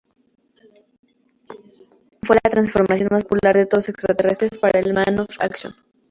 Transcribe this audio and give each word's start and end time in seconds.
Fue 2.23 2.35
la 2.43 2.49
transformación 2.49 3.09
más 3.11 3.21
popular 3.23 3.55
de 3.55 3.67
todos 3.67 3.83
los 3.83 3.89
extraterrestres 3.89 4.57
para 4.57 4.79
el 4.79 4.95
"Man 4.95 5.19
of 5.19 5.29
Action". 5.39 5.75